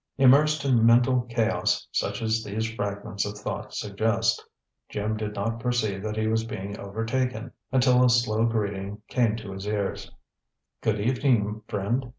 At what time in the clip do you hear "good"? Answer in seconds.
10.81-10.99